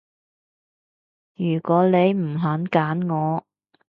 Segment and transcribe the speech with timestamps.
[1.35, 3.45] 如果你唔肯揀我